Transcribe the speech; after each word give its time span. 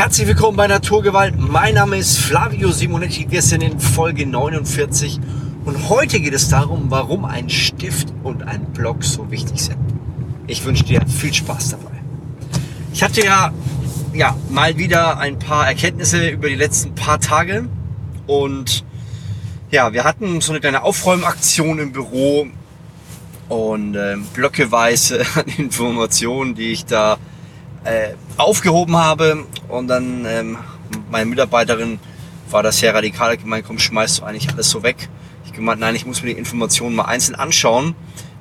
Herzlich 0.00 0.28
willkommen 0.28 0.56
bei 0.56 0.66
Naturgewalt. 0.66 1.38
Mein 1.38 1.74
Name 1.74 1.98
ist 1.98 2.16
Flavio 2.16 2.72
Simonetti, 2.72 3.28
sind 3.42 3.62
in 3.62 3.78
Folge 3.78 4.24
49 4.24 5.20
und 5.66 5.90
heute 5.90 6.20
geht 6.20 6.32
es 6.32 6.48
darum, 6.48 6.86
warum 6.88 7.26
ein 7.26 7.50
Stift 7.50 8.08
und 8.22 8.42
ein 8.44 8.64
Block 8.72 9.04
so 9.04 9.30
wichtig 9.30 9.60
sind. 9.60 9.76
Ich 10.46 10.64
wünsche 10.64 10.84
dir 10.84 11.06
viel 11.06 11.34
Spaß 11.34 11.72
dabei. 11.72 11.92
Ich 12.94 13.02
hatte 13.02 13.22
ja, 13.22 13.52
ja 14.14 14.34
mal 14.48 14.78
wieder 14.78 15.18
ein 15.18 15.38
paar 15.38 15.68
Erkenntnisse 15.68 16.30
über 16.30 16.48
die 16.48 16.54
letzten 16.54 16.94
paar 16.94 17.20
Tage 17.20 17.68
und 18.26 18.86
ja, 19.70 19.92
wir 19.92 20.04
hatten 20.04 20.40
so 20.40 20.52
eine 20.52 20.60
kleine 20.60 20.82
Aufräumaktion 20.82 21.78
im 21.78 21.92
Büro 21.92 22.46
und 23.50 23.96
äh, 23.96 24.16
blöckeweise 24.32 25.26
Informationen, 25.58 26.54
die 26.54 26.72
ich 26.72 26.86
da 26.86 27.18
äh, 27.84 28.14
aufgehoben 28.36 28.96
habe. 28.96 29.46
Und 29.68 29.88
dann 29.88 30.24
ähm, 30.26 30.58
meine 31.10 31.26
Mitarbeiterin 31.26 31.98
war 32.50 32.62
das 32.62 32.78
sehr 32.78 32.94
radikal, 32.94 33.36
gemeint, 33.36 33.66
komm, 33.66 33.78
schmeißt 33.78 34.20
du 34.20 34.24
eigentlich 34.24 34.52
alles 34.52 34.70
so 34.70 34.82
weg. 34.82 35.08
Ich 35.46 35.52
gemeint, 35.52 35.80
nein, 35.80 35.94
ich 35.94 36.06
muss 36.06 36.22
mir 36.22 36.34
die 36.34 36.38
Informationen 36.38 36.96
mal 36.96 37.04
einzeln 37.04 37.34
anschauen 37.34 37.94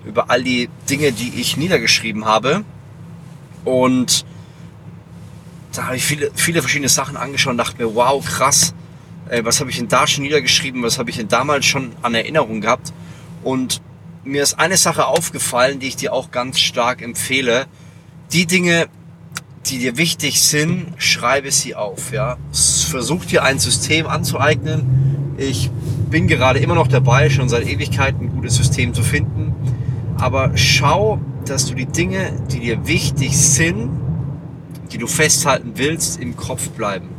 über 0.06 0.30
all 0.30 0.44
die 0.44 0.70
Dinge, 0.90 1.12
die 1.12 1.40
ich 1.40 1.58
niedergeschrieben 1.58 2.26
habe. 2.26 2.64
Und 3.66 4.26
da 5.74 5.86
habe 5.86 5.98
ich 5.98 6.06
viele, 6.06 6.32
viele 6.34 6.62
verschiedene 6.62 6.90
Sachen 6.90 7.18
angeschaut 7.18 7.52
und 7.52 7.58
dachte 7.58 7.78
mir, 7.78 7.94
wow, 7.94 8.24
krass, 8.24 8.74
äh, 9.30 9.44
was 9.44 9.60
habe 9.60 9.70
ich 9.70 9.78
denn 9.78 9.88
da 9.88 10.08
schon 10.08 10.24
niedergeschrieben, 10.24 10.82
was 10.82 10.98
habe 10.98 11.10
ich 11.10 11.18
denn 11.18 11.28
damals 11.28 11.66
schon 11.66 11.92
an 12.02 12.16
Erinnerung 12.16 12.62
gehabt. 12.62 12.94
Und 13.44 13.82
mir 14.24 14.44
ist 14.44 14.60
eine 14.60 14.78
Sache 14.78 15.06
aufgefallen, 15.06 15.80
die 15.80 15.88
ich 15.88 15.96
dir 15.96 16.14
auch 16.14 16.32
ganz 16.32 16.60
stark 16.60 17.02
empfehle. 17.02 17.68
Die 18.34 18.46
Dinge, 18.46 18.88
die 19.70 19.80
dir 19.80 19.98
wichtig 19.98 20.42
sind, 20.42 20.88
schreibe 20.98 21.52
sie 21.52 21.76
auf. 21.76 22.12
Ja? 22.12 22.38
Versuch 22.52 23.26
dir 23.26 23.44
ein 23.44 23.60
System 23.60 24.08
anzueignen. 24.08 25.36
Ich 25.38 25.70
bin 26.10 26.28
gerade 26.28 26.60
immer 26.60 26.76
noch 26.76 26.88
dabei, 26.88 27.30
schon 27.30 27.50
seit 27.50 27.68
Ewigkeiten 27.68 28.26
ein 28.26 28.30
gutes 28.36 28.56
System 28.56 28.94
zu 28.94 29.04
finden. 29.04 29.54
Aber 30.18 30.52
schau, 30.56 31.20
dass 31.46 31.66
du 31.66 31.76
die 31.76 31.86
Dinge, 31.86 32.34
die 32.52 32.60
dir 32.60 32.88
wichtig 32.88 33.38
sind, 33.38 33.90
die 34.92 34.98
du 34.98 35.08
festhalten 35.08 35.74
willst, 35.76 36.20
im 36.20 36.36
Kopf 36.36 36.70
bleiben. 36.70 37.10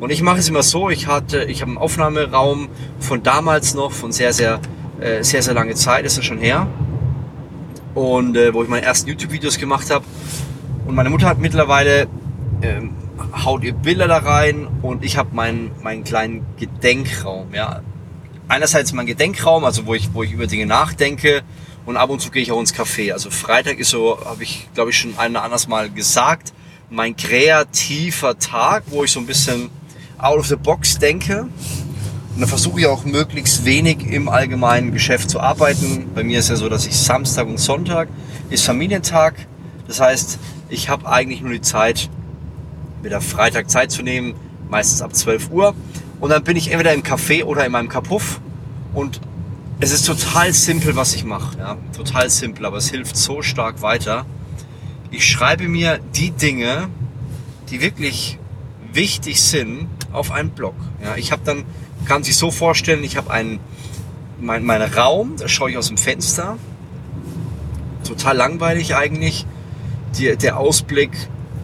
Und 0.00 0.10
ich 0.10 0.20
mache 0.22 0.38
es 0.38 0.48
immer 0.48 0.62
so, 0.62 0.90
ich 0.90 1.06
hatte, 1.06 1.44
ich 1.44 1.62
habe 1.62 1.70
einen 1.70 1.78
Aufnahmeraum 1.78 2.68
von 2.98 3.22
damals 3.22 3.74
noch, 3.74 3.92
von 3.92 4.12
sehr, 4.12 4.32
sehr, 4.32 4.60
äh, 5.00 5.22
sehr, 5.22 5.42
sehr 5.42 5.54
lange 5.54 5.74
Zeit, 5.74 6.04
ist 6.04 6.18
das 6.18 6.24
schon 6.24 6.38
her. 6.38 6.66
Und 7.94 8.36
äh, 8.36 8.52
wo 8.52 8.62
ich 8.62 8.68
meine 8.68 8.84
ersten 8.84 9.08
YouTube-Videos 9.08 9.58
gemacht 9.58 9.90
habe. 9.90 10.04
Und 10.86 10.94
meine 10.94 11.10
Mutter 11.10 11.26
hat 11.26 11.38
mittlerweile, 11.38 12.06
ähm, 12.62 12.90
haut 13.44 13.62
ihr 13.64 13.72
Bilder 13.72 14.06
da 14.06 14.18
rein 14.18 14.66
und 14.82 15.04
ich 15.04 15.16
habe 15.16 15.34
meinen, 15.34 15.70
meinen 15.82 16.04
kleinen 16.04 16.44
Gedenkraum. 16.58 17.54
Ja. 17.54 17.80
Einerseits 18.48 18.92
mein 18.92 19.06
Gedenkraum, 19.06 19.64
also 19.64 19.86
wo 19.86 19.94
ich, 19.94 20.12
wo 20.12 20.22
ich 20.22 20.32
über 20.32 20.46
Dinge 20.46 20.66
nachdenke 20.66 21.42
und 21.86 21.96
ab 21.96 22.10
und 22.10 22.20
zu 22.20 22.30
gehe 22.30 22.42
ich 22.42 22.52
auch 22.52 22.60
ins 22.60 22.74
Café. 22.74 23.12
Also 23.12 23.30
Freitag 23.30 23.78
ist 23.78 23.90
so, 23.90 24.18
habe 24.24 24.42
ich 24.42 24.68
glaube 24.74 24.90
ich 24.90 24.98
schon 24.98 25.18
ein 25.18 25.32
oder 25.32 25.42
anderes 25.42 25.68
Mal 25.68 25.90
gesagt, 25.90 26.52
mein 26.90 27.16
kreativer 27.16 28.38
Tag, 28.38 28.84
wo 28.88 29.04
ich 29.04 29.12
so 29.12 29.20
ein 29.20 29.26
bisschen 29.26 29.70
out 30.18 30.38
of 30.38 30.46
the 30.46 30.56
box 30.56 30.98
denke. 30.98 31.42
Und 32.34 32.40
dann 32.40 32.48
versuche 32.48 32.80
ich 32.80 32.86
auch 32.86 33.04
möglichst 33.04 33.64
wenig 33.64 34.06
im 34.10 34.28
allgemeinen 34.28 34.92
Geschäft 34.92 35.30
zu 35.30 35.40
arbeiten. 35.40 36.10
Bei 36.14 36.24
mir 36.24 36.40
ist 36.40 36.50
ja 36.50 36.56
so, 36.56 36.68
dass 36.68 36.86
ich 36.86 36.96
Samstag 36.96 37.46
und 37.46 37.58
Sonntag 37.58 38.08
ist 38.50 38.64
Familientag. 38.64 39.34
Das 39.86 40.00
heißt, 40.00 40.38
ich 40.68 40.88
habe 40.88 41.08
eigentlich 41.08 41.40
nur 41.40 41.52
die 41.52 41.60
Zeit, 41.60 42.08
wieder 43.02 43.20
Freitag 43.20 43.70
Zeit 43.70 43.90
zu 43.90 44.02
nehmen, 44.02 44.34
meistens 44.68 45.02
ab 45.02 45.14
12 45.14 45.50
Uhr. 45.50 45.74
Und 46.20 46.30
dann 46.30 46.44
bin 46.44 46.56
ich 46.56 46.70
entweder 46.70 46.94
im 46.94 47.02
Café 47.02 47.44
oder 47.44 47.66
in 47.66 47.72
meinem 47.72 47.88
Kapuff. 47.88 48.40
Und 48.94 49.20
es 49.80 49.92
ist 49.92 50.06
total 50.06 50.52
simpel, 50.52 50.96
was 50.96 51.14
ich 51.14 51.24
mache. 51.24 51.58
Ja? 51.58 51.76
Total 51.96 52.30
simpel, 52.30 52.64
aber 52.64 52.78
es 52.78 52.90
hilft 52.90 53.16
so 53.16 53.42
stark 53.42 53.82
weiter. 53.82 54.24
Ich 55.10 55.28
schreibe 55.28 55.68
mir 55.68 56.00
die 56.14 56.30
Dinge, 56.30 56.88
die 57.70 57.80
wirklich 57.80 58.38
wichtig 58.92 59.42
sind, 59.42 59.88
auf 60.12 60.30
einen 60.30 60.50
Blog. 60.50 60.74
Ja, 61.02 61.16
ich 61.16 61.32
habe 61.32 61.42
dann, 61.44 61.64
kann 62.06 62.22
sich 62.22 62.36
so 62.36 62.50
vorstellen, 62.50 63.02
ich 63.04 63.16
habe 63.16 63.30
einen, 63.30 63.58
mein, 64.40 64.64
meinen 64.64 64.92
Raum, 64.92 65.34
da 65.36 65.48
schaue 65.48 65.70
ich 65.70 65.76
aus 65.76 65.88
dem 65.88 65.98
Fenster. 65.98 66.56
Total 68.04 68.36
langweilig 68.36 68.94
eigentlich. 68.94 69.46
Die, 70.18 70.36
der 70.36 70.58
Ausblick, 70.58 71.10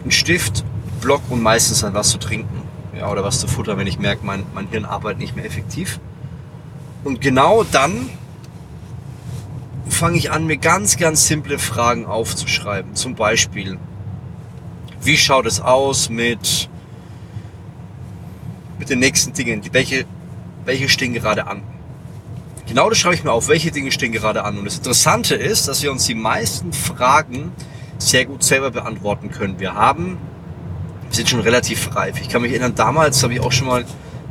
ein 0.05 0.11
Stift, 0.11 0.63
Block 0.99 1.21
und 1.29 1.41
meistens 1.41 1.81
dann 1.81 1.93
was 1.93 2.09
zu 2.09 2.17
trinken. 2.17 2.61
Ja, 2.97 3.11
oder 3.11 3.23
was 3.23 3.39
zu 3.39 3.47
futtern, 3.47 3.77
wenn 3.77 3.87
ich 3.87 3.97
merke, 3.97 4.25
mein, 4.25 4.43
mein 4.53 4.67
Hirn 4.67 4.85
arbeitet 4.85 5.19
nicht 5.19 5.35
mehr 5.35 5.45
effektiv. 5.45 5.99
Und 7.03 7.21
genau 7.21 7.63
dann 7.63 8.09
fange 9.89 10.17
ich 10.17 10.31
an, 10.31 10.45
mir 10.45 10.57
ganz, 10.57 10.97
ganz 10.97 11.27
simple 11.27 11.57
Fragen 11.57 12.05
aufzuschreiben. 12.05 12.95
Zum 12.95 13.15
Beispiel, 13.15 13.79
wie 15.01 15.17
schaut 15.17 15.45
es 15.45 15.61
aus 15.61 16.09
mit 16.09 16.69
mit 18.81 18.89
den 18.89 18.97
nächsten 18.97 19.31
Dingen. 19.31 19.61
Welche, 19.71 20.05
welche 20.65 20.89
stehen 20.89 21.13
gerade 21.13 21.45
an? 21.45 21.61
Genau 22.67 22.89
das 22.89 22.97
schreibe 22.97 23.13
ich 23.13 23.23
mir 23.23 23.31
auf, 23.31 23.47
welche 23.47 23.69
Dinge 23.69 23.91
stehen 23.91 24.11
gerade 24.11 24.43
an. 24.43 24.57
Und 24.57 24.65
das 24.65 24.77
Interessante 24.77 25.35
ist, 25.35 25.67
dass 25.67 25.83
wir 25.83 25.91
uns 25.91 26.07
die 26.07 26.15
meisten 26.15 26.73
Fragen 26.73 27.51
sehr 28.01 28.25
gut 28.25 28.43
selber 28.43 28.71
beantworten 28.71 29.29
können. 29.29 29.59
Wir 29.59 29.75
haben, 29.75 30.17
wir 31.07 31.15
sind 31.15 31.29
schon 31.29 31.41
relativ 31.41 31.95
reif. 31.95 32.19
Ich 32.19 32.29
kann 32.29 32.41
mich 32.41 32.51
erinnern, 32.51 32.73
damals 32.75 33.21
habe 33.23 33.33
ich 33.33 33.39
auch 33.41 33.51
schon 33.51 33.67
mal 33.67 33.85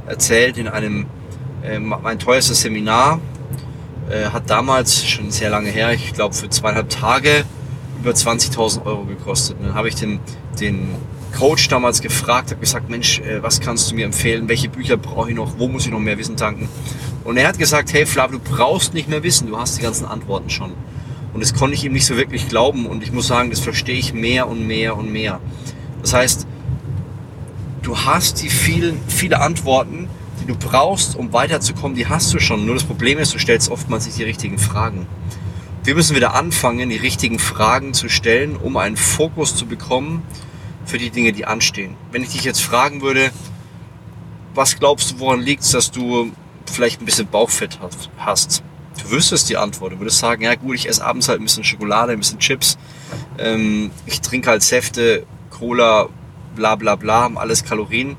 erzählt 0.06 0.58
in 0.58 0.68
einem, 0.68 1.06
äh, 1.62 1.78
mein 1.78 2.18
teuerstes 2.18 2.62
Seminar 2.62 3.20
äh, 4.10 4.26
hat 4.30 4.50
damals, 4.50 5.04
schon 5.04 5.30
sehr 5.30 5.50
lange 5.50 5.70
her, 5.70 5.92
ich 5.92 6.12
glaube 6.12 6.34
für 6.34 6.50
zweieinhalb 6.50 6.88
Tage 6.88 7.44
über 8.00 8.10
20.000 8.10 8.84
Euro 8.86 9.04
gekostet. 9.04 9.58
Und 9.58 9.66
dann 9.66 9.74
habe 9.74 9.88
ich 9.88 9.94
den, 9.94 10.20
den 10.58 10.88
Coach 11.38 11.68
damals 11.68 12.00
gefragt, 12.00 12.50
habe 12.50 12.60
gesagt, 12.60 12.90
Mensch, 12.90 13.20
äh, 13.20 13.42
was 13.42 13.60
kannst 13.60 13.90
du 13.90 13.94
mir 13.94 14.04
empfehlen? 14.04 14.48
Welche 14.48 14.68
Bücher 14.68 14.96
brauche 14.96 15.30
ich 15.30 15.36
noch? 15.36 15.58
Wo 15.58 15.68
muss 15.68 15.86
ich 15.86 15.92
noch 15.92 16.00
mehr 16.00 16.18
Wissen 16.18 16.36
tanken? 16.36 16.68
Und 17.22 17.36
er 17.36 17.46
hat 17.46 17.58
gesagt, 17.58 17.92
hey 17.92 18.06
Flav, 18.06 18.32
du 18.32 18.40
brauchst 18.40 18.94
nicht 18.94 19.08
mehr 19.08 19.22
wissen, 19.22 19.46
du 19.46 19.58
hast 19.58 19.78
die 19.78 19.82
ganzen 19.82 20.06
Antworten 20.06 20.50
schon. 20.50 20.72
Und 21.32 21.40
das 21.40 21.54
konnte 21.54 21.74
ich 21.74 21.84
ihm 21.84 21.92
nicht 21.92 22.06
so 22.06 22.16
wirklich 22.16 22.48
glauben 22.48 22.86
und 22.86 23.02
ich 23.02 23.12
muss 23.12 23.26
sagen, 23.26 23.50
das 23.50 23.60
verstehe 23.60 23.98
ich 23.98 24.12
mehr 24.12 24.48
und 24.48 24.66
mehr 24.66 24.96
und 24.96 25.12
mehr. 25.12 25.40
Das 26.02 26.12
heißt, 26.12 26.46
du 27.82 27.98
hast 27.98 28.42
die 28.42 28.50
vielen, 28.50 29.00
viele 29.06 29.40
Antworten, 29.40 30.08
die 30.40 30.46
du 30.46 30.56
brauchst, 30.56 31.16
um 31.16 31.32
weiterzukommen, 31.32 31.96
die 31.96 32.08
hast 32.08 32.32
du 32.34 32.40
schon. 32.40 32.66
Nur 32.66 32.74
das 32.74 32.84
Problem 32.84 33.18
ist, 33.18 33.34
du 33.34 33.38
stellst 33.38 33.70
oftmals 33.70 34.06
nicht 34.06 34.18
die 34.18 34.24
richtigen 34.24 34.58
Fragen. 34.58 35.06
Wir 35.84 35.94
müssen 35.94 36.16
wieder 36.16 36.34
anfangen, 36.34 36.90
die 36.90 36.96
richtigen 36.96 37.38
Fragen 37.38 37.94
zu 37.94 38.08
stellen, 38.08 38.56
um 38.56 38.76
einen 38.76 38.96
Fokus 38.96 39.56
zu 39.56 39.66
bekommen, 39.66 40.22
für 40.84 40.98
die 40.98 41.10
Dinge, 41.10 41.32
die 41.32 41.46
anstehen. 41.46 41.94
Wenn 42.10 42.22
ich 42.22 42.30
dich 42.30 42.44
jetzt 42.44 42.60
fragen 42.60 43.00
würde, 43.00 43.30
was 44.54 44.78
glaubst 44.78 45.12
du, 45.12 45.18
woran 45.20 45.40
liegt 45.40 45.62
es, 45.62 45.70
dass 45.70 45.90
du 45.90 46.32
vielleicht 46.66 47.00
ein 47.00 47.04
bisschen 47.04 47.28
Bauchfett 47.28 47.78
hast? 48.18 48.62
Du 49.02 49.10
wüsstest 49.10 49.48
die 49.48 49.56
Antwort. 49.56 49.92
Du 49.92 49.98
würdest 50.00 50.18
sagen, 50.18 50.42
ja 50.42 50.54
gut, 50.54 50.74
ich 50.74 50.88
esse 50.88 51.04
abends 51.04 51.28
halt 51.28 51.40
ein 51.40 51.44
bisschen 51.44 51.64
Schokolade, 51.64 52.12
ein 52.12 52.18
bisschen 52.18 52.38
Chips. 52.38 52.78
Ähm, 53.38 53.90
ich 54.06 54.20
trinke 54.20 54.50
halt 54.50 54.62
Säfte, 54.62 55.26
Cola, 55.50 56.08
bla 56.54 56.76
bla 56.76 56.96
bla, 56.96 57.30
alles 57.34 57.64
Kalorien. 57.64 58.16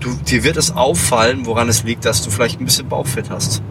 Du, 0.00 0.14
dir 0.14 0.44
wird 0.44 0.56
es 0.56 0.72
auffallen, 0.72 1.46
woran 1.46 1.68
es 1.68 1.84
liegt, 1.84 2.04
dass 2.04 2.22
du 2.22 2.30
vielleicht 2.30 2.60
ein 2.60 2.64
bisschen 2.64 2.88
Bauchfett 2.88 3.30
hast. 3.30 3.62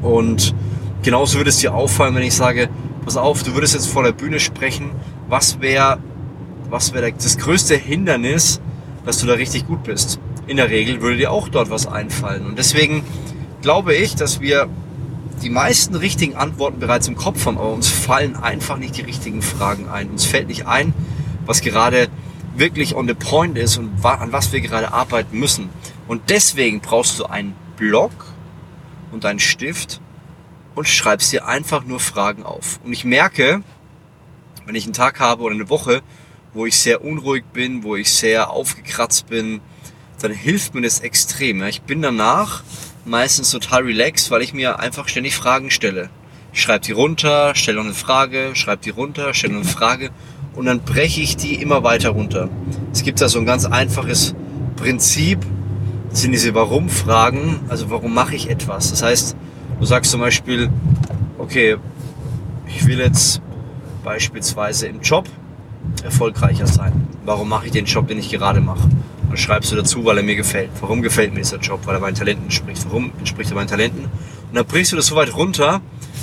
Und 0.00 0.54
genauso 1.02 1.38
würde 1.38 1.50
es 1.50 1.58
dir 1.58 1.74
auffallen, 1.74 2.14
wenn 2.14 2.22
ich 2.22 2.34
sage, 2.34 2.68
pass 3.04 3.16
auf, 3.16 3.42
du 3.42 3.54
würdest 3.54 3.74
jetzt 3.74 3.88
vor 3.88 4.02
der 4.02 4.12
Bühne 4.12 4.40
sprechen, 4.40 4.90
was 5.28 5.60
wäre 5.60 5.98
was 6.70 6.92
wäre 6.92 7.12
das 7.12 7.38
größte 7.38 7.76
Hindernis, 7.76 8.60
dass 9.04 9.18
du 9.18 9.26
da 9.26 9.34
richtig 9.34 9.66
gut 9.66 9.84
bist? 9.84 10.18
In 10.46 10.56
der 10.56 10.70
Regel 10.70 11.00
würde 11.00 11.16
dir 11.16 11.30
auch 11.30 11.48
dort 11.48 11.70
was 11.70 11.86
einfallen. 11.86 12.46
Und 12.46 12.58
deswegen 12.58 13.04
glaube 13.62 13.94
ich, 13.94 14.14
dass 14.14 14.40
wir 14.40 14.68
die 15.42 15.50
meisten 15.50 15.94
richtigen 15.94 16.36
Antworten 16.36 16.78
bereits 16.78 17.08
im 17.08 17.16
Kopf 17.16 17.46
haben, 17.46 17.58
aber 17.58 17.72
uns 17.72 17.88
fallen 17.88 18.36
einfach 18.36 18.78
nicht 18.78 18.96
die 18.96 19.02
richtigen 19.02 19.42
Fragen 19.42 19.88
ein. 19.88 20.10
Uns 20.10 20.24
fällt 20.24 20.48
nicht 20.48 20.66
ein, 20.66 20.94
was 21.46 21.60
gerade 21.60 22.08
wirklich 22.56 22.94
on 22.94 23.08
the 23.08 23.14
point 23.14 23.58
ist 23.58 23.76
und 23.76 24.04
an 24.04 24.32
was 24.32 24.52
wir 24.52 24.60
gerade 24.60 24.92
arbeiten 24.92 25.38
müssen. 25.38 25.68
Und 26.06 26.30
deswegen 26.30 26.80
brauchst 26.80 27.18
du 27.18 27.26
einen 27.26 27.54
Block 27.76 28.12
und 29.12 29.24
einen 29.24 29.40
Stift 29.40 30.00
und 30.74 30.88
schreibst 30.88 31.32
dir 31.32 31.46
einfach 31.46 31.84
nur 31.84 32.00
Fragen 32.00 32.44
auf. 32.44 32.80
Und 32.84 32.92
ich 32.92 33.04
merke, 33.04 33.62
wenn 34.66 34.74
ich 34.74 34.84
einen 34.84 34.92
Tag 34.92 35.20
habe 35.20 35.42
oder 35.42 35.54
eine 35.54 35.68
Woche, 35.68 36.02
wo 36.52 36.66
ich 36.66 36.78
sehr 36.78 37.04
unruhig 37.04 37.44
bin, 37.52 37.82
wo 37.82 37.96
ich 37.96 38.12
sehr 38.12 38.50
aufgekratzt 38.50 39.26
bin, 39.26 39.60
dann 40.20 40.32
hilft 40.32 40.74
mir 40.74 40.82
das 40.82 41.00
extrem. 41.00 41.62
Ich 41.64 41.82
bin 41.82 42.00
danach 42.00 42.62
meistens 43.04 43.50
total 43.50 43.82
relaxed, 43.82 44.30
weil 44.30 44.42
ich 44.42 44.54
mir 44.54 44.78
einfach 44.78 45.08
ständig 45.08 45.36
Fragen 45.36 45.70
stelle. 45.70 46.10
Ich 46.52 46.62
schreibe 46.62 46.84
die 46.84 46.92
runter, 46.92 47.54
stelle 47.54 47.80
eine 47.80 47.94
Frage, 47.94 48.50
schreibe 48.54 48.82
die 48.82 48.90
runter, 48.90 49.34
stelle 49.34 49.56
eine 49.56 49.64
Frage 49.64 50.10
und 50.54 50.66
dann 50.66 50.80
breche 50.80 51.20
ich 51.20 51.36
die 51.36 51.54
immer 51.54 51.82
weiter 51.82 52.10
runter. 52.10 52.48
Es 52.92 53.02
gibt 53.02 53.20
da 53.20 53.28
so 53.28 53.38
ein 53.38 53.46
ganz 53.46 53.64
einfaches 53.64 54.34
Prinzip 54.76 55.44
sind 56.12 56.32
diese 56.32 56.54
Warum-Fragen, 56.54 57.60
also 57.68 57.90
warum 57.90 58.14
mache 58.14 58.36
ich 58.36 58.48
etwas? 58.48 58.90
Das 58.90 59.02
heißt, 59.02 59.36
du 59.80 59.84
sagst 59.84 60.12
zum 60.12 60.20
Beispiel, 60.20 60.70
okay, 61.38 61.76
ich 62.68 62.86
will 62.86 63.00
jetzt 63.00 63.40
beispielsweise 64.04 64.86
im 64.86 65.00
Job 65.00 65.28
erfolgreicher 66.04 66.66
sein. 66.66 67.08
Warum 67.24 67.48
mache 67.48 67.66
ich 67.66 67.72
den 67.72 67.84
Job, 67.84 68.06
den 68.06 68.18
ich 68.18 68.30
gerade 68.30 68.60
mache? 68.60 68.88
Dann 69.34 69.42
schreibst 69.42 69.72
du 69.72 69.76
dazu, 69.76 70.04
weil 70.04 70.18
er 70.18 70.22
mir 70.22 70.36
gefällt. 70.36 70.70
Warum 70.80 71.02
gefällt 71.02 71.34
mir 71.34 71.40
dieser 71.40 71.58
Job? 71.58 71.80
Weil 71.86 71.96
er 71.96 72.00
meinen 72.00 72.14
Talenten 72.14 72.44
entspricht. 72.44 72.84
Warum 72.86 73.10
entspricht 73.18 73.50
er 73.50 73.56
meinen 73.56 73.66
Talenten? 73.66 74.04
Und 74.04 74.54
dann 74.54 74.64
brichst 74.64 74.92
du 74.92 74.96
das 74.96 75.06
so 75.06 75.16
weit 75.16 75.34
runter, 75.34 75.80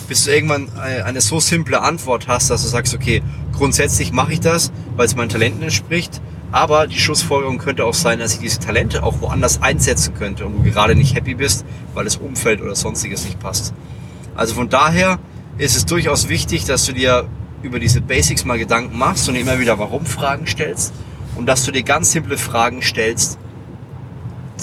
bis 0.07 0.23
du 0.23 0.31
irgendwann 0.31 0.69
eine 0.79 1.19
so 1.19 1.41
simple 1.41 1.81
Antwort 1.81 2.29
hast, 2.29 2.49
dass 2.49 2.61
du 2.61 2.69
sagst, 2.69 2.95
okay, 2.95 3.21
grundsätzlich 3.51 4.13
mache 4.13 4.31
ich 4.31 4.39
das, 4.39 4.71
weil 4.95 5.07
es 5.07 5.17
meinen 5.17 5.27
Talenten 5.27 5.61
entspricht. 5.61 6.21
Aber 6.53 6.87
die 6.87 6.97
Schlussfolgerung 6.97 7.57
könnte 7.57 7.83
auch 7.83 7.93
sein, 7.93 8.19
dass 8.19 8.35
ich 8.35 8.39
diese 8.39 8.59
Talente 8.59 9.03
auch 9.03 9.19
woanders 9.19 9.61
einsetzen 9.61 10.13
könnte 10.13 10.45
und 10.45 10.63
du 10.63 10.71
gerade 10.71 10.95
nicht 10.95 11.13
happy 11.13 11.33
bist, 11.33 11.65
weil 11.93 12.05
das 12.05 12.15
Umfeld 12.15 12.61
oder 12.61 12.75
sonstiges 12.75 13.25
nicht 13.25 13.41
passt. 13.41 13.73
Also 14.37 14.53
von 14.53 14.69
daher 14.69 15.19
ist 15.57 15.75
es 15.75 15.85
durchaus 15.85 16.29
wichtig, 16.29 16.63
dass 16.63 16.85
du 16.85 16.93
dir 16.93 17.27
über 17.61 17.77
diese 17.77 17.99
Basics 17.99 18.45
mal 18.45 18.57
Gedanken 18.57 18.97
machst 18.97 19.27
und 19.27 19.35
immer 19.35 19.59
wieder 19.59 19.77
Warum-Fragen 19.77 20.47
stellst 20.47 20.93
und 21.35 21.45
dass 21.45 21.63
du 21.63 21.71
dir 21.71 21.83
ganz 21.83 22.11
simple 22.11 22.37
Fragen 22.37 22.81
stellst. 22.81 23.37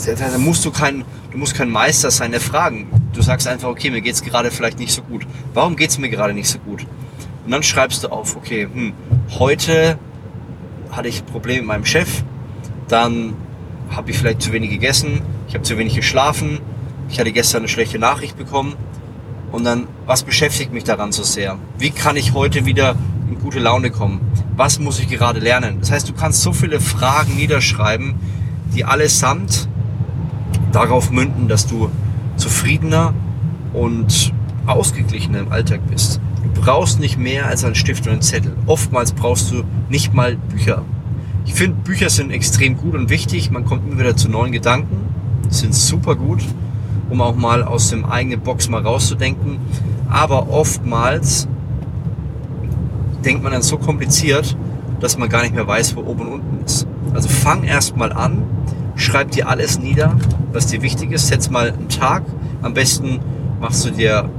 Da 0.06 0.38
musst 0.38 0.64
du 0.64 0.70
kein, 0.70 1.04
du 1.32 1.38
musst 1.38 1.54
kein 1.54 1.70
Meister 1.70 2.10
sein 2.10 2.30
der 2.30 2.40
Fragen. 2.40 2.88
Du 3.12 3.22
sagst 3.22 3.48
einfach, 3.48 3.68
okay, 3.68 3.90
mir 3.90 4.00
geht's 4.00 4.22
gerade 4.22 4.50
vielleicht 4.50 4.78
nicht 4.78 4.92
so 4.92 5.02
gut. 5.02 5.26
Warum 5.54 5.76
geht's 5.76 5.98
mir 5.98 6.08
gerade 6.08 6.34
nicht 6.34 6.48
so 6.48 6.58
gut? 6.60 6.86
Und 7.44 7.50
dann 7.50 7.62
schreibst 7.62 8.04
du 8.04 8.08
auf, 8.08 8.36
okay, 8.36 8.68
hm, 8.72 8.92
heute 9.38 9.98
hatte 10.90 11.08
ich 11.08 11.22
ein 11.22 11.26
Problem 11.26 11.58
mit 11.58 11.66
meinem 11.66 11.84
Chef, 11.84 12.22
dann 12.88 13.34
habe 13.90 14.10
ich 14.10 14.18
vielleicht 14.18 14.42
zu 14.42 14.52
wenig 14.52 14.70
gegessen, 14.70 15.22
ich 15.48 15.54
habe 15.54 15.64
zu 15.64 15.78
wenig 15.78 15.94
geschlafen, 15.94 16.60
ich 17.08 17.18
hatte 17.18 17.32
gestern 17.32 17.62
eine 17.62 17.68
schlechte 17.68 17.98
Nachricht 17.98 18.36
bekommen 18.36 18.76
und 19.50 19.64
dann, 19.64 19.86
was 20.06 20.22
beschäftigt 20.22 20.72
mich 20.72 20.84
daran 20.84 21.12
so 21.12 21.22
sehr? 21.22 21.58
Wie 21.78 21.90
kann 21.90 22.16
ich 22.16 22.34
heute 22.34 22.66
wieder 22.66 22.96
in 23.30 23.38
gute 23.38 23.58
Laune 23.58 23.90
kommen? 23.90 24.20
Was 24.56 24.78
muss 24.78 24.98
ich 24.98 25.08
gerade 25.08 25.40
lernen? 25.40 25.78
Das 25.80 25.90
heißt, 25.90 26.08
du 26.08 26.12
kannst 26.12 26.42
so 26.42 26.52
viele 26.52 26.80
Fragen 26.80 27.36
niederschreiben, 27.36 28.14
die 28.74 28.84
allesamt 28.84 29.68
darauf 30.72 31.10
münden, 31.10 31.48
dass 31.48 31.66
du 31.66 31.90
zufriedener 32.36 33.14
und 33.72 34.32
ausgeglichener 34.66 35.40
im 35.40 35.52
Alltag 35.52 35.80
bist. 35.90 36.20
Du 36.54 36.60
brauchst 36.60 37.00
nicht 37.00 37.18
mehr 37.18 37.46
als 37.46 37.64
einen 37.64 37.74
Stift 37.74 38.06
und 38.06 38.12
einen 38.12 38.22
Zettel. 38.22 38.56
Oftmals 38.66 39.12
brauchst 39.12 39.50
du 39.50 39.64
nicht 39.88 40.14
mal 40.14 40.36
Bücher. 40.36 40.82
Ich 41.46 41.54
finde, 41.54 41.76
Bücher 41.82 42.10
sind 42.10 42.30
extrem 42.30 42.76
gut 42.76 42.94
und 42.94 43.10
wichtig. 43.10 43.50
Man 43.50 43.64
kommt 43.64 43.86
immer 43.86 43.98
wieder 43.98 44.16
zu 44.16 44.28
neuen 44.28 44.52
Gedanken. 44.52 45.08
Sind 45.48 45.74
super 45.74 46.14
gut 46.14 46.42
um 47.10 47.20
auch 47.20 47.34
mal 47.34 47.62
aus 47.62 47.90
dem 47.90 48.04
eigenen 48.04 48.40
Box 48.40 48.68
mal 48.68 48.82
rauszudenken. 48.82 49.58
Aber 50.08 50.50
oftmals 50.50 51.48
denkt 53.28 53.42
man 53.42 53.52
dann 53.52 53.60
so 53.60 53.76
kompliziert, 53.76 54.56
dass 55.00 55.18
man 55.18 55.28
gar 55.28 55.42
nicht 55.42 55.54
mehr 55.54 55.66
weiß, 55.66 55.94
wo 55.96 56.00
oben 56.00 56.22
und 56.22 56.32
unten 56.32 56.64
ist. 56.64 56.86
Also 57.12 57.28
fang 57.28 57.62
erst 57.62 57.94
mal 57.94 58.10
an, 58.10 58.42
schreib 58.96 59.32
dir 59.32 59.50
alles 59.50 59.78
nieder, 59.78 60.16
was 60.54 60.68
dir 60.68 60.80
wichtig 60.80 61.12
ist, 61.12 61.28
setz 61.28 61.50
mal 61.50 61.72
einen 61.72 61.90
Tag. 61.90 62.22
Am 62.62 62.72
besten 62.72 63.20
machst 63.60 63.84
du 63.84 63.90
dir 63.90 64.30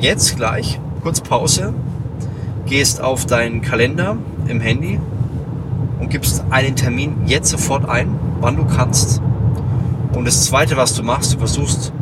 jetzt 0.00 0.34
gleich 0.34 0.80
kurz 1.04 1.20
Pause, 1.20 1.72
gehst 2.66 3.00
auf 3.00 3.26
deinen 3.26 3.62
Kalender 3.62 4.16
im 4.48 4.60
Handy 4.60 4.98
und 6.00 6.10
gibst 6.10 6.42
einen 6.50 6.74
Termin 6.74 7.14
jetzt 7.26 7.50
sofort 7.50 7.88
ein, 7.88 8.18
wann 8.40 8.56
du 8.56 8.64
kannst. 8.64 9.22
Und 10.14 10.24
das 10.26 10.46
zweite, 10.46 10.76
was 10.76 10.94
du 10.94 11.04
machst, 11.04 11.32
du 11.32 11.38
versuchst 11.38 11.92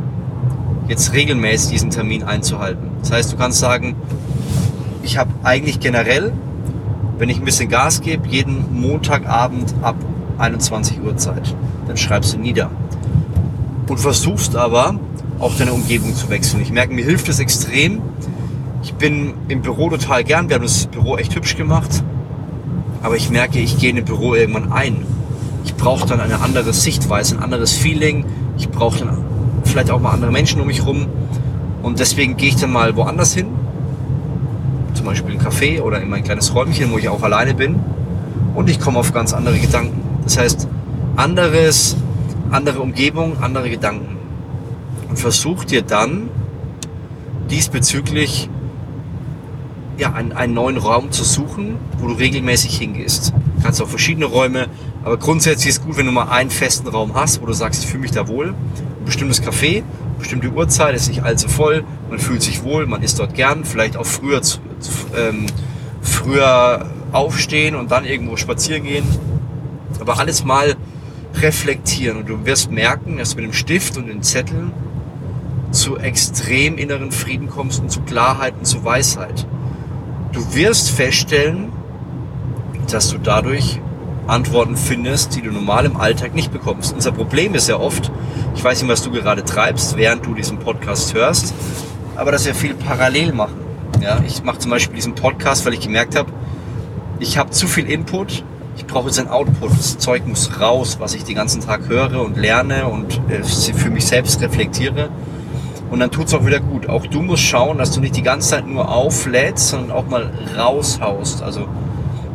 jetzt 0.89 1.13
regelmäßig 1.13 1.73
diesen 1.73 1.91
Termin 1.91 2.23
einzuhalten. 2.23 2.93
Das 3.01 3.13
heißt, 3.13 3.31
du 3.31 3.37
kannst 3.37 3.59
sagen, 3.59 3.95
ich 5.05 5.19
habe 5.19 5.31
eigentlich 5.43 5.81
generell, 5.81 6.33
wenn 7.19 7.29
ich 7.29 7.39
ein 7.39 7.45
bisschen 7.45 7.69
Gas 7.69 8.01
gebe, 8.01 8.27
jeden 8.29 8.81
Montagabend 8.81 9.75
ab 9.83 9.97
21 10.39 11.01
Uhr 11.03 11.17
Zeit. 11.17 11.55
Dann 11.87 11.97
schreibst 11.97 12.35
du 12.35 12.39
nieder. 12.39 12.71
Und 13.89 14.01
versuchst 14.01 14.57
aber 14.57 14.99
auch 15.39 15.55
deine 15.57 15.73
Umgebung 15.73 16.15
zu 16.15 16.31
wechseln. 16.31 16.63
Ich 16.63 16.73
merke, 16.73 16.95
mir 16.95 17.05
hilft 17.05 17.29
es 17.29 17.39
extrem. 17.39 18.01
Ich 18.83 18.95
bin 18.95 19.35
im 19.49 19.63
Büro 19.63 19.91
total 19.91 20.25
gern. 20.25 20.49
Wir 20.49 20.57
haben 20.57 20.63
das 20.63 20.87
Büro 20.87 21.17
echt 21.17 21.35
hübsch 21.37 21.57
gemacht. 21.57 22.03
Aber 23.03 23.17
ich 23.17 23.31
merke, 23.31 23.59
ich 23.59 23.79
gehe 23.79 23.91
in 23.91 23.99
ein 23.99 24.05
Büro 24.05 24.35
irgendwann 24.35 24.73
ein. 24.73 24.97
Ich 25.65 25.75
brauche 25.75 26.09
dann 26.09 26.21
eine 26.21 26.41
andere 26.41 26.73
Sichtweise, 26.73 27.37
ein 27.37 27.43
anderes 27.43 27.73
Feeling. 27.73 28.25
Ich 28.57 28.71
brauche 28.71 29.01
dann 29.01 29.25
vielleicht 29.65 29.91
auch 29.91 30.01
mal 30.01 30.13
andere 30.13 30.33
Menschen 30.33 30.61
um 30.61 30.67
mich 30.67 30.85
rum. 30.85 31.07
Und 31.83 32.01
deswegen 32.01 32.37
gehe 32.39 32.49
ich 32.49 32.57
dann 32.57 32.73
mal 32.73 32.97
woanders 32.97 33.35
hin, 33.35 33.47
zum 35.05 35.13
Beispiel 35.13 35.35
ein 35.35 35.47
Café 35.47 35.83
oder 35.83 36.01
in 36.01 36.09
mein 36.09 36.25
kleines 36.25 36.55
Räumchen, 36.55 36.91
wo 36.91 36.97
ich 36.97 37.11
auch 37.11 37.23
alleine 37.23 37.53
bin. 37.55 37.79
Und 38.55 38.71
ich 38.71 38.81
komme 38.81 38.99
auf 38.99 39.13
ganz 39.13 39.35
andere 39.35 39.59
Gedanken. 39.59 40.01
Das 40.25 40.39
heißt, 40.39 40.67
anderes, 41.17 41.95
andere 42.51 42.81
Umgebung, 42.81 43.37
andere 43.43 43.69
Gedanken. 43.69 44.17
Und 45.11 45.19
versuch 45.19 45.65
dir 45.65 45.83
dann 45.83 46.31
diesbezüglich 47.51 48.49
ja, 49.99 50.15
einen, 50.15 50.33
einen 50.33 50.55
neuen 50.55 50.79
Raum 50.79 51.13
zu 51.13 51.23
suchen, 51.23 51.77
wo 51.99 52.07
du 52.07 52.15
regelmäßig 52.15 52.79
hingehst. 52.79 53.35
Du 53.59 53.63
kannst 53.63 53.83
auch 53.83 53.89
verschiedene 53.89 54.25
Räume, 54.25 54.69
aber 55.05 55.19
grundsätzlich 55.19 55.69
ist 55.69 55.85
gut, 55.85 55.99
wenn 55.99 56.07
du 56.07 56.13
mal 56.13 56.31
einen 56.31 56.49
festen 56.49 56.89
Raum 56.89 57.15
hast, 57.15 57.43
wo 57.43 57.47
du 57.47 57.53
sagst, 57.53 57.85
ich 57.85 57.91
fühle 57.91 58.01
mich 58.01 58.13
da 58.13 58.27
wohl 58.27 58.49
ein 58.49 59.05
bestimmtes 59.05 59.43
Café, 59.43 59.83
bestimmte 60.19 60.51
Uhrzeit, 60.51 60.95
ist 60.95 61.09
nicht 61.09 61.23
allzu 61.23 61.49
voll, 61.49 61.85
man 62.09 62.19
fühlt 62.19 62.43
sich 62.43 62.65
wohl, 62.65 62.87
man 62.87 63.03
isst 63.03 63.19
dort 63.19 63.35
gern, 63.35 63.65
vielleicht 63.65 63.99
auch 63.99 64.07
früher, 64.07 64.41
zu, 64.41 64.61
ähm, 65.17 65.47
früher 66.03 66.91
aufstehen 67.13 67.75
und 67.75 67.91
dann 67.91 68.05
irgendwo 68.05 68.37
spazieren 68.37 68.85
gehen. 68.85 69.05
Aber 70.01 70.19
alles 70.19 70.45
mal 70.45 70.75
reflektieren 71.37 72.19
und 72.19 72.29
du 72.29 72.45
wirst 72.45 72.71
merken, 72.71 73.19
dass 73.19 73.31
du 73.31 73.37
mit 73.37 73.47
dem 73.47 73.53
Stift 73.53 73.97
und 73.97 74.07
den 74.07 74.23
Zetteln 74.23 74.73
zu 75.71 75.97
extrem 75.97 76.79
inneren 76.79 77.11
Frieden 77.11 77.49
kommst 77.49 77.81
und 77.81 77.91
zu 77.91 78.01
Klarheit 78.03 78.55
und 78.59 78.67
zu 78.67 78.85
Weisheit. 78.85 79.47
Du 80.33 80.55
wirst 80.55 80.91
feststellen, 80.91 81.73
dass 82.91 83.11
du 83.11 83.19
dadurch 83.19 83.81
Antworten 84.27 84.77
findest, 84.77 85.35
die 85.37 85.43
du 85.43 85.51
normal 85.51 85.85
im 85.85 85.97
Alltag 85.97 86.35
nicht 86.35 86.53
bekommst. 86.53 86.95
Unser 86.95 87.13
Problem 87.13 87.55
ist 87.55 87.69
ja 87.69 87.79
oft, 87.79 88.11
ich 88.55 88.65
weiß 88.65 88.83
nicht, 88.83 88.91
was 88.91 89.03
du 89.03 89.11
gerade 89.11 89.45
treibst, 89.45 89.97
während 89.97 90.25
du 90.25 90.35
diesen 90.35 90.59
Podcast 90.59 91.15
hörst, 91.15 91.53
aber 92.17 92.33
dass 92.33 92.47
wir 92.47 92.55
viel 92.55 92.75
parallel 92.75 93.33
machen. 93.33 93.64
Ja, 94.01 94.21
ich 94.27 94.43
mache 94.43 94.59
zum 94.59 94.71
Beispiel 94.71 94.97
diesen 94.97 95.15
Podcast, 95.15 95.65
weil 95.65 95.75
ich 95.75 95.81
gemerkt 95.81 96.17
habe, 96.17 96.31
ich 97.21 97.39
habe 97.39 97.51
zu 97.51 97.67
viel 97.67 97.89
Input, 97.89 98.45
ich 98.77 98.87
brauche 98.87 99.07
jetzt 99.07 99.19
ein 99.19 99.29
Output. 99.29 99.71
Das 99.71 99.99
Zeug 99.99 100.27
muss 100.27 100.61
raus, 100.61 100.97
was 100.99 101.15
ich 101.15 101.25
den 101.25 101.37
ganzen 101.37 101.61
Tag 101.61 101.89
höre 101.89 102.21
und 102.21 102.37
lerne 102.37 102.87
und 102.87 103.21
äh, 103.31 103.43
für 103.43 103.91
mich 103.91 104.07
selbst 104.07 104.41
reflektiere. 104.41 105.09
Und 105.91 106.01
dann 106.01 106.11
tut 106.11 106.27
es 106.27 106.35
auch 106.35 106.45
wieder 106.45 106.61
gut. 106.61 106.89
Auch 106.89 107.07
du 107.07 107.23
musst 107.23 107.45
schauen, 107.45 107.79
dass 107.79 107.93
du 107.93 108.01
nicht 108.01 108.17
die 108.17 108.23
ganze 108.23 108.51
Zeit 108.51 108.67
nur 108.67 108.89
auflädst, 108.91 109.69
sondern 109.69 109.93
auch 109.93 110.07
mal 110.09 110.31
raushaust. 110.57 111.43
Also 111.43 111.69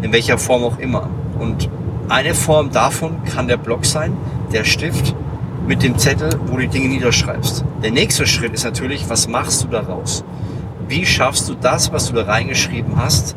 in 0.02 0.14
welcher 0.14 0.38
Form 0.38 0.64
auch 0.64 0.78
immer. 0.80 1.10
Und 1.38 1.70
eine 2.08 2.34
Form 2.34 2.72
davon 2.72 3.24
kann 3.26 3.48
der 3.48 3.58
Block 3.58 3.86
sein, 3.86 4.16
der 4.54 4.64
Stift 4.64 5.14
mit 5.68 5.84
dem 5.84 5.98
Zettel, 5.98 6.30
wo 6.48 6.56
du 6.56 6.62
die 6.62 6.68
Dinge 6.70 6.88
niederschreibst. 6.88 7.64
Der 7.84 7.92
nächste 7.92 8.26
Schritt 8.26 8.54
ist 8.54 8.64
natürlich, 8.64 9.10
was 9.10 9.28
machst 9.28 9.64
du 9.64 9.68
daraus? 9.68 10.24
Wie 10.90 11.06
schaffst 11.06 11.48
du 11.48 11.54
das, 11.54 11.94
was 11.94 12.08
du 12.08 12.14
da 12.14 12.24
reingeschrieben 12.24 12.98
hast, 12.98 13.36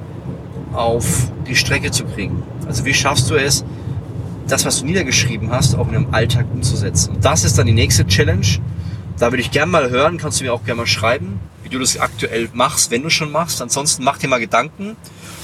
auf 0.73 1.31
die 1.47 1.55
Strecke 1.55 1.91
zu 1.91 2.05
kriegen? 2.05 2.43
Also 2.67 2.85
wie 2.85 2.95
schaffst 2.95 3.31
du 3.31 3.37
es, 3.37 3.65
das, 4.49 4.65
was 4.65 4.81
du 4.81 4.87
niedergeschrieben 4.87 5.53
hast, 5.53 5.77
auch 5.77 5.89
in 5.89 5.95
einem 5.95 6.15
Alltag 6.15 6.47
umzusetzen? 6.53 7.17
Und 7.17 7.25
das 7.25 7.45
ist 7.45 7.59
dann 7.59 7.67
die 7.67 7.73
nächste 7.73 8.07
Challenge. 8.07 8.47
Da 9.19 9.31
würde 9.31 9.43
ich 9.43 9.53
gerne 9.53 9.71
mal 9.71 9.91
hören, 9.91 10.19
kannst 10.19 10.41
du 10.41 10.45
mir 10.45 10.53
auch 10.53 10.65
gerne 10.65 10.81
mal 10.81 10.87
schreiben, 10.87 11.39
wie 11.63 11.69
du 11.69 11.79
das 11.79 11.97
aktuell 11.99 12.49
machst, 12.53 12.91
wenn 12.91 13.03
du 13.03 13.11
schon 13.11 13.31
machst. 13.31 13.63
Ansonsten 13.63 14.03
mach 14.03 14.19
dir 14.19 14.29
mal 14.29 14.41
Gedanken 14.41 14.97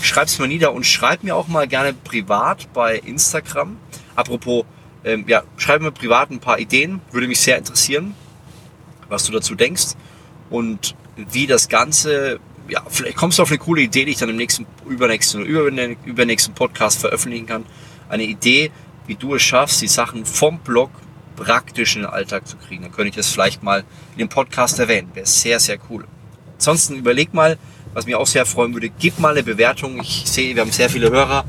schreib's 0.03 0.39
mal 0.39 0.49
nieder 0.49 0.73
und 0.73 0.85
schreib 0.85 1.23
mir 1.23 1.37
auch 1.37 1.49
mal 1.49 1.67
gerne 1.67 1.93
privat 1.93 2.73
bei 2.73 2.97
Instagram. 2.97 3.77
Apropos, 4.15 4.65
ähm, 5.05 5.25
ja, 5.27 5.43
schreib 5.57 5.83
mir 5.83 5.93
privat 5.93 6.31
ein 6.31 6.41
paar 6.41 6.59
Ideen, 6.59 7.01
würde 7.13 7.29
mich 7.29 7.41
sehr 7.41 7.59
interessieren, 7.59 8.15
was 9.09 9.25
du 9.25 9.33
dazu 9.33 9.55
denkst 9.55 9.95
und 10.51 10.95
wie 11.33 11.47
das 11.47 11.69
Ganze, 11.69 12.41
ja, 12.69 12.83
vielleicht 12.89 13.17
kommst 13.17 13.39
du 13.39 13.43
auf 13.43 13.51
eine 13.51 13.59
coole 13.59 13.83
Idee, 13.83 14.05
die 14.05 14.13
ich 14.13 14.19
dann 14.19 14.29
im 14.29 14.37
nächsten, 14.37 14.67
übernächsten 14.89 15.45
übernächsten 15.45 16.55
Podcast 16.55 17.01
veröffentlichen 17.01 17.47
kann. 17.47 17.67
Eine 18.09 18.25
Idee, 18.25 18.71
wie 19.07 19.15
du 19.15 19.35
es 19.35 19.43
schaffst, 19.43 19.81
die 19.83 19.89
Sachen 19.89 20.25
vom 20.25 20.59
Blog 20.61 20.91
praktisch 21.37 21.97
in 21.97 22.03
den 22.03 22.11
Alltag 22.11 22.47
zu 22.47 22.57
kriegen. 22.57 22.83
Dann 22.83 22.93
könnte 22.93 23.11
ich 23.11 23.17
das 23.17 23.29
vielleicht 23.29 23.63
mal 23.63 23.85
in 24.13 24.19
dem 24.19 24.29
Podcast 24.29 24.79
erwähnen. 24.79 25.11
Wäre 25.15 25.27
sehr, 25.27 25.61
sehr 25.61 25.79
cool. 25.89 26.05
Ansonsten 26.55 26.97
überleg 26.97 27.33
mal, 27.33 27.59
was 27.95 28.07
mich 28.07 28.15
auch 28.15 28.27
sehr 28.27 28.45
freuen 28.45 28.75
würde. 28.75 28.91
Gib 28.91 29.19
mal 29.19 29.33
eine 29.33 29.43
Bewertung. 29.43 30.01
Ich 30.01 30.25
sehe, 30.27 30.55
wir 30.55 30.63
haben 30.63 30.73
sehr 30.73 30.91
viele 30.91 31.11
Hörer. 31.11 31.45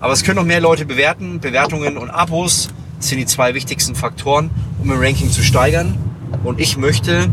Aber 0.00 0.12
es 0.12 0.24
können 0.24 0.36
noch 0.36 0.44
mehr 0.44 0.60
Leute 0.60 0.84
bewerten. 0.84 1.40
Bewertungen 1.40 1.96
und 1.96 2.10
Abos 2.10 2.68
sind 2.98 3.18
die 3.18 3.26
zwei 3.26 3.54
wichtigsten 3.54 3.94
Faktoren, 3.94 4.50
um 4.82 4.90
im 4.90 4.98
Ranking 4.98 5.30
zu 5.30 5.42
steigern. 5.42 5.96
Und 6.44 6.60
ich 6.60 6.76
möchte 6.76 7.30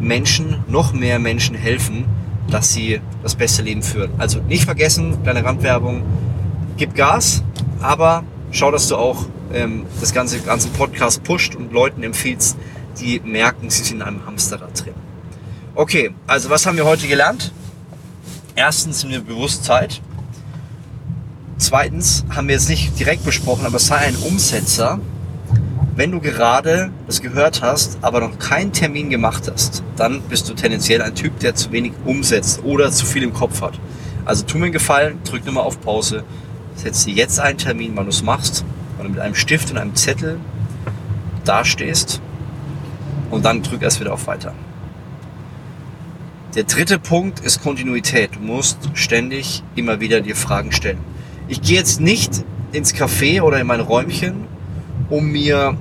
Menschen, 0.00 0.64
noch 0.68 0.92
mehr 0.92 1.18
Menschen 1.18 1.54
helfen, 1.54 2.04
dass 2.50 2.72
sie 2.72 3.00
das 3.22 3.34
beste 3.34 3.62
Leben 3.62 3.82
führen. 3.82 4.10
Also 4.18 4.40
nicht 4.40 4.64
vergessen, 4.64 5.22
kleine 5.22 5.44
Randwerbung, 5.44 6.02
gib 6.76 6.94
Gas, 6.94 7.42
aber 7.80 8.24
schau, 8.50 8.70
dass 8.70 8.88
du 8.88 8.96
auch 8.96 9.26
ähm, 9.52 9.86
das 10.00 10.12
ganze, 10.12 10.40
ganze 10.40 10.68
Podcast 10.68 11.22
pusht 11.22 11.54
und 11.54 11.72
Leuten 11.72 12.02
empfiehlst, 12.02 12.56
die 13.00 13.20
merken, 13.20 13.70
sie 13.70 13.84
sind 13.84 13.98
in 13.98 14.02
einem 14.02 14.26
Hamsterrad 14.26 14.84
drin. 14.84 14.94
Okay, 15.74 16.10
also 16.26 16.50
was 16.50 16.66
haben 16.66 16.76
wir 16.76 16.84
heute 16.84 17.06
gelernt? 17.06 17.52
Erstens 18.56 19.00
sind 19.00 19.10
wir 19.10 19.20
bewusst 19.20 19.64
Zeit. 19.64 20.00
Zweitens 21.58 22.24
haben 22.34 22.48
wir 22.48 22.54
jetzt 22.54 22.68
nicht 22.68 22.98
direkt 22.98 23.24
besprochen, 23.24 23.66
aber 23.66 23.78
sei 23.78 23.96
ein 23.96 24.16
Umsetzer. 24.16 24.98
Wenn 26.00 26.12
du 26.12 26.20
gerade 26.20 26.90
das 27.06 27.20
gehört 27.20 27.60
hast, 27.60 27.98
aber 28.00 28.20
noch 28.20 28.38
keinen 28.38 28.72
Termin 28.72 29.10
gemacht 29.10 29.52
hast, 29.52 29.84
dann 29.96 30.22
bist 30.22 30.48
du 30.48 30.54
tendenziell 30.54 31.02
ein 31.02 31.14
Typ, 31.14 31.38
der 31.40 31.54
zu 31.54 31.72
wenig 31.72 31.92
umsetzt 32.06 32.64
oder 32.64 32.90
zu 32.90 33.04
viel 33.04 33.22
im 33.22 33.34
Kopf 33.34 33.60
hat. 33.60 33.78
Also 34.24 34.46
tu 34.46 34.56
mir 34.56 34.64
einen 34.64 34.72
Gefallen, 34.72 35.18
drück 35.24 35.44
nur 35.44 35.52
mal 35.52 35.60
auf 35.60 35.78
Pause, 35.82 36.24
setz 36.74 37.04
dir 37.04 37.12
jetzt 37.12 37.38
einen 37.38 37.58
Termin, 37.58 37.92
wann 37.96 38.06
du 38.06 38.08
es 38.12 38.22
machst, 38.22 38.64
wann 38.96 39.08
du 39.08 39.12
mit 39.12 39.20
einem 39.20 39.34
Stift 39.34 39.70
und 39.72 39.76
einem 39.76 39.94
Zettel 39.94 40.40
dastehst 41.44 42.22
und 43.30 43.44
dann 43.44 43.62
drück 43.62 43.82
erst 43.82 44.00
wieder 44.00 44.14
auf 44.14 44.26
Weiter. 44.26 44.54
Der 46.54 46.64
dritte 46.64 46.98
Punkt 46.98 47.40
ist 47.40 47.62
Kontinuität. 47.62 48.36
Du 48.36 48.40
musst 48.40 48.88
ständig 48.94 49.62
immer 49.76 50.00
wieder 50.00 50.22
dir 50.22 50.34
Fragen 50.34 50.72
stellen. 50.72 51.00
Ich 51.46 51.60
gehe 51.60 51.76
jetzt 51.76 52.00
nicht 52.00 52.42
ins 52.72 52.94
Café 52.94 53.42
oder 53.42 53.60
in 53.60 53.66
mein 53.66 53.80
Räumchen, 53.80 54.48
um 55.10 55.30
mir 55.30 55.76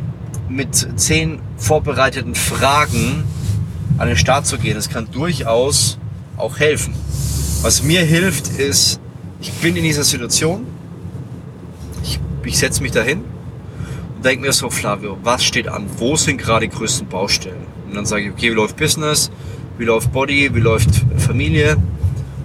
mit 0.49 0.99
zehn 0.99 1.39
vorbereiteten 1.57 2.35
Fragen 2.35 3.23
an 3.97 4.07
den 4.07 4.17
Start 4.17 4.47
zu 4.47 4.57
gehen. 4.57 4.75
Das 4.75 4.89
kann 4.89 5.09
durchaus 5.11 5.99
auch 6.37 6.59
helfen. 6.59 6.93
Was 7.61 7.83
mir 7.83 8.01
hilft, 8.01 8.47
ist, 8.47 8.99
ich 9.41 9.51
bin 9.53 9.75
in 9.75 9.83
dieser 9.83 10.03
Situation, 10.03 10.65
ich, 12.03 12.19
ich 12.43 12.57
setze 12.57 12.81
mich 12.81 12.91
dahin 12.91 13.23
und 14.15 14.25
denke 14.25 14.45
mir 14.45 14.53
so, 14.53 14.69
Flavio, 14.69 15.17
was 15.23 15.43
steht 15.43 15.67
an? 15.67 15.85
Wo 15.97 16.15
sind 16.15 16.37
gerade 16.37 16.67
die 16.67 16.75
größten 16.75 17.07
Baustellen? 17.07 17.67
Und 17.87 17.95
dann 17.95 18.05
sage 18.05 18.23
ich, 18.25 18.31
okay, 18.31 18.51
wie 18.51 18.55
läuft 18.55 18.77
Business? 18.77 19.29
Wie 19.77 19.85
läuft 19.85 20.11
Body? 20.11 20.53
Wie 20.53 20.59
läuft 20.59 20.89
Familie? 21.17 21.77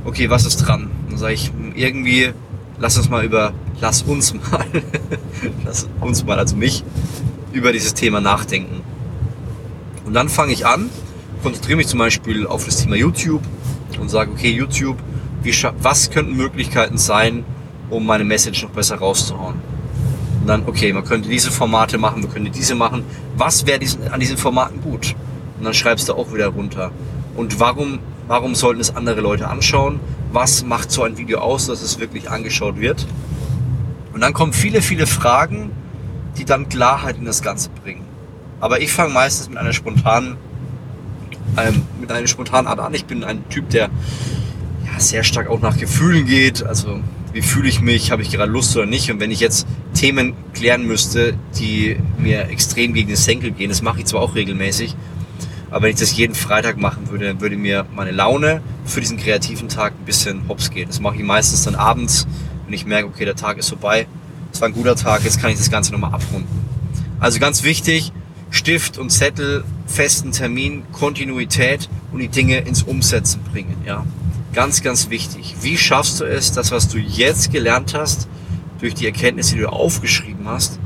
Okay, 0.05 0.29
was 0.31 0.45
ist 0.45 0.59
dran? 0.59 0.91
Dann 1.09 1.19
sage 1.19 1.35
ich, 1.35 1.53
irgendwie, 1.75 2.33
lass 2.79 2.97
uns 2.97 3.09
mal 3.09 3.25
über, 3.25 3.53
lass 3.81 4.03
uns 4.03 4.35
mal, 4.51 4.65
lass 5.65 5.89
uns 6.01 6.25
mal, 6.25 6.39
also 6.39 6.57
mich, 6.57 6.85
über 7.55 7.73
dieses 7.73 7.95
Thema 7.95 8.21
nachdenken. 8.21 8.83
Und 10.05 10.13
dann 10.13 10.29
fange 10.29 10.53
ich 10.53 10.67
an, 10.67 10.91
konzentriere 11.43 11.77
mich 11.77 11.87
zum 11.87 11.99
Beispiel 11.99 12.47
auf 12.47 12.65
das 12.65 12.83
Thema 12.83 12.97
YouTube 12.97 13.43
und 13.99 14.11
sage, 14.11 14.33
okay, 14.33 14.51
YouTube, 14.51 14.99
was 15.81 16.11
könnten 16.11 16.37
Möglichkeiten 16.37 16.99
sein, 16.99 17.45
um 17.91 18.05
meine 18.05 18.25
Message 18.25 18.63
noch 18.63 18.71
besser 18.71 18.97
rauszuhauen? 18.97 19.55
Und 20.41 20.47
dann, 20.47 20.65
okay, 20.67 20.93
man 20.93 21.05
könnte 21.05 21.29
diese 21.29 21.51
Formate 21.51 21.97
machen, 21.97 22.23
wir 22.23 22.29
könnten 22.29 22.53
diese 22.53 22.75
machen. 22.75 23.05
Was 23.37 23.67
wäre 23.67 23.81
an 24.11 24.21
diesen 24.21 24.37
Formaten 24.37 24.83
gut? 24.83 25.15
Und 25.59 25.65
dann 25.65 25.75
schreibst 25.75 26.09
du 26.09 26.15
auch 26.15 26.35
wieder 26.35 26.49
runter. 26.49 26.91
Und 27.37 27.61
warum, 27.61 28.01
warum 28.27 28.55
sollten 28.55 28.81
es 28.81 28.95
andere 28.95 29.21
Leute 29.21 29.49
anschauen? 29.49 30.01
Was 30.33 30.65
macht 30.65 30.91
so 30.91 31.03
ein 31.03 31.17
Video 31.17 31.39
aus, 31.39 31.67
dass 31.67 31.83
es 31.83 31.99
wirklich 31.99 32.31
angeschaut 32.31 32.81
wird? 32.81 33.07
Und 34.13 34.21
dann 34.21 34.33
kommen 34.33 34.53
viele, 34.53 34.83
viele 34.83 35.07
Fragen, 35.07 35.71
die 36.37 36.45
dann 36.45 36.69
Klarheit 36.69 37.17
in 37.17 37.25
das 37.25 37.43
Ganze 37.43 37.71
bringen. 37.71 38.03
Aber 38.61 38.81
ich 38.81 38.93
fange 38.93 39.13
meistens 39.13 39.49
mit 39.49 39.59
einer 39.59 39.73
spontanen, 39.73 40.37
ähm, 41.57 41.83
mit 42.01 42.11
einer 42.11 42.27
spontanen 42.27 42.67
Art 42.67 42.81
an. 42.81 42.95
Ich 42.95 43.05
bin 43.05 43.25
ein 43.25 43.49
Typ, 43.49 43.71
der 43.71 43.91
ja, 44.87 45.01
sehr 45.01 45.25
stark 45.25 45.49
auch 45.49 45.61
nach 45.61 45.77
Gefühlen 45.77 46.27
geht. 46.27 46.63
Also 46.63 47.01
wie 47.33 47.43
fühle 47.43 47.69
ich 47.69 47.81
mich, 47.81 48.11
habe 48.11 48.23
ich 48.23 48.31
gerade 48.31 48.51
Lust 48.51 48.77
oder 48.77 48.87
nicht. 48.87 49.11
Und 49.11 49.21
wenn 49.21 49.31
ich 49.31 49.41
jetzt 49.41 49.67
Themen 49.93 50.35
klären 50.55 50.87
müsste, 50.87 51.35
die 51.59 51.97
mir 52.19 52.49
extrem 52.49 52.95
gegen 52.95 53.09
den 53.09 53.17
Senkel 53.17 53.51
gehen, 53.51 53.69
das 53.69 53.83
mache 53.83 54.01
ich 54.01 54.07
zwar 54.07 54.23
auch 54.23 54.35
regelmäßig, 54.35 54.97
aber 55.75 55.83
wenn 55.83 55.91
ich 55.91 55.99
das 55.99 56.17
jeden 56.17 56.37
Freitag 56.37 56.79
machen 56.79 57.11
würde, 57.11 57.27
dann 57.27 57.41
würde 57.41 57.57
mir 57.57 57.85
meine 57.97 58.13
Laune 58.13 58.63
für 58.85 59.01
diesen 59.01 59.17
kreativen 59.17 59.69
Tag 59.69 59.93
ein 59.93 60.05
bisschen 60.05 60.47
hops 60.49 60.71
gehen. 60.71 60.87
Das 60.87 61.01
mache 61.01 61.17
ich 61.17 61.25
meistens 61.25 61.65
dann 61.65 61.75
abends, 61.75 62.29
wenn 62.65 62.75
ich 62.75 62.87
merke, 62.87 63.09
okay, 63.09 63.25
der 63.25 63.35
Tag 63.35 63.59
ist 63.59 63.71
vorbei, 63.71 64.07
es 64.55 64.61
war 64.61 64.69
ein 64.69 64.75
guter 64.75 64.95
Tag, 64.95 65.25
jetzt 65.25 65.41
kann 65.41 65.51
ich 65.51 65.59
das 65.59 65.71
Ganze 65.71 65.93
nochmal 65.93 66.15
abrunden. 66.15 66.49
Also 67.19 67.41
ganz 67.41 67.65
wichtig, 67.65 68.13
Stift 68.51 68.99
und 68.99 69.11
Zettel, 69.11 69.65
festen 69.87 70.31
Termin, 70.31 70.85
Kontinuität 70.93 71.89
und 72.13 72.21
die 72.21 72.29
Dinge 72.29 72.59
ins 72.59 72.85
Umsetzen 72.85 73.41
bringen. 73.51 73.77
Ja, 73.85 74.07
ganz, 74.53 74.83
ganz 74.83 75.11
wichtig. 75.11 75.57
Wie 75.61 75.77
schaffst 75.77 76.21
du 76.21 76.25
es, 76.25 76.53
das, 76.53 76.71
was 76.71 76.87
du 76.89 76.99
jetzt 76.99 77.51
gelernt 77.51 77.95
hast, 77.95 78.29
durch 78.79 78.95
die 78.95 79.07
Erkenntnisse, 79.07 79.57
die 79.57 79.63
du 79.63 79.73
aufgeschrieben 79.73 80.47
hast, 80.47 80.79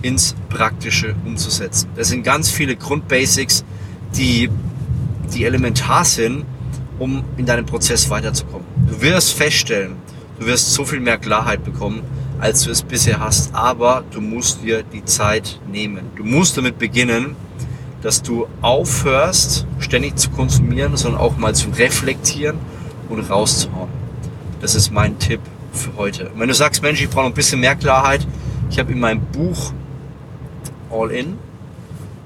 ins 0.00 0.34
Praktische 0.48 1.14
umzusetzen? 1.26 1.90
Das 1.96 2.08
sind 2.08 2.22
ganz 2.22 2.48
viele 2.48 2.74
Grundbasics, 2.74 3.64
die, 4.16 4.48
die 5.34 5.44
elementar 5.44 6.06
sind, 6.06 6.46
um 6.98 7.22
in 7.36 7.44
deinem 7.44 7.66
Prozess 7.66 8.08
weiterzukommen. 8.08 8.66
Du 8.88 9.02
wirst 9.02 9.34
feststellen, 9.34 9.96
du 10.38 10.46
wirst 10.46 10.72
so 10.72 10.86
viel 10.86 11.00
mehr 11.00 11.18
Klarheit 11.18 11.62
bekommen, 11.64 12.00
als 12.40 12.64
du 12.64 12.70
es 12.70 12.82
bisher 12.82 13.20
hast. 13.20 13.54
Aber 13.54 14.04
du 14.10 14.20
musst 14.20 14.62
dir 14.62 14.82
die 14.82 15.04
Zeit 15.04 15.60
nehmen. 15.70 16.10
Du 16.16 16.24
musst 16.24 16.56
damit 16.56 16.78
beginnen, 16.78 17.36
dass 18.02 18.22
du 18.22 18.46
aufhörst, 18.62 19.66
ständig 19.78 20.16
zu 20.16 20.30
konsumieren, 20.30 20.96
sondern 20.96 21.20
auch 21.20 21.36
mal 21.36 21.54
zu 21.54 21.70
reflektieren 21.70 22.58
und 23.08 23.20
rauszuhauen. 23.30 23.90
Das 24.60 24.74
ist 24.74 24.90
mein 24.90 25.18
Tipp 25.18 25.40
für 25.72 25.94
heute. 25.96 26.30
Und 26.30 26.40
wenn 26.40 26.48
du 26.48 26.54
sagst, 26.54 26.82
Mensch, 26.82 27.00
ich 27.02 27.08
brauche 27.08 27.24
noch 27.24 27.30
ein 27.30 27.34
bisschen 27.34 27.60
mehr 27.60 27.76
Klarheit, 27.76 28.26
ich 28.70 28.78
habe 28.78 28.92
in 28.92 29.00
meinem 29.00 29.20
Buch 29.20 29.72
All 30.90 31.10
In, 31.10 31.38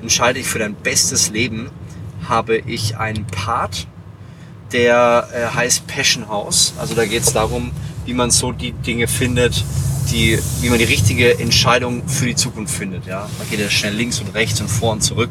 entscheide 0.00 0.38
ich 0.38 0.46
für 0.46 0.58
dein 0.58 0.74
bestes 0.74 1.30
Leben, 1.30 1.70
habe 2.28 2.58
ich 2.58 2.96
einen 2.96 3.26
Part, 3.26 3.86
der 4.72 5.28
äh, 5.32 5.54
heißt 5.54 5.86
Passion 5.86 6.28
House. 6.28 6.74
Also 6.78 6.94
da 6.94 7.04
geht 7.04 7.22
es 7.22 7.32
darum, 7.32 7.70
wie 8.04 8.14
man 8.14 8.30
so 8.30 8.52
die 8.52 8.72
Dinge 8.72 9.06
findet, 9.06 9.64
die, 10.10 10.38
wie 10.60 10.68
man 10.68 10.78
die 10.78 10.84
richtige 10.84 11.38
Entscheidung 11.38 12.06
für 12.08 12.26
die 12.26 12.34
Zukunft 12.34 12.74
findet. 12.74 13.06
Ja? 13.06 13.28
Man 13.38 13.48
geht 13.50 13.60
ja 13.60 13.70
schnell 13.70 13.94
links 13.94 14.20
und 14.20 14.34
rechts 14.34 14.60
und 14.60 14.68
vor 14.68 14.92
und 14.92 15.02
zurück. 15.02 15.30